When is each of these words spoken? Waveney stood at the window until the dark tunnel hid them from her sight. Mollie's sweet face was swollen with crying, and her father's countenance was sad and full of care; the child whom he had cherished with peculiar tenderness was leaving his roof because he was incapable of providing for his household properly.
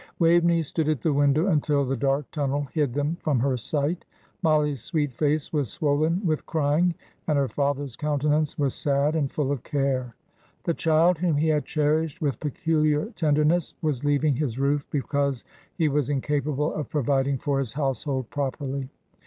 Waveney 0.17 0.63
stood 0.63 0.89
at 0.89 1.01
the 1.01 1.13
window 1.13 1.45
until 1.45 1.85
the 1.85 1.95
dark 1.95 2.31
tunnel 2.31 2.67
hid 2.73 2.95
them 2.95 3.17
from 3.21 3.37
her 3.37 3.55
sight. 3.55 4.03
Mollie's 4.41 4.81
sweet 4.81 5.13
face 5.13 5.53
was 5.53 5.69
swollen 5.71 6.25
with 6.25 6.43
crying, 6.47 6.95
and 7.27 7.37
her 7.37 7.47
father's 7.47 7.95
countenance 7.95 8.57
was 8.57 8.73
sad 8.73 9.15
and 9.15 9.31
full 9.31 9.51
of 9.51 9.61
care; 9.61 10.15
the 10.63 10.73
child 10.73 11.19
whom 11.19 11.37
he 11.37 11.49
had 11.49 11.65
cherished 11.65 12.19
with 12.19 12.39
peculiar 12.39 13.11
tenderness 13.11 13.75
was 13.83 14.03
leaving 14.03 14.37
his 14.37 14.57
roof 14.57 14.87
because 14.89 15.43
he 15.77 15.87
was 15.87 16.09
incapable 16.09 16.73
of 16.73 16.89
providing 16.89 17.37
for 17.37 17.59
his 17.59 17.73
household 17.73 18.27
properly. 18.31 18.89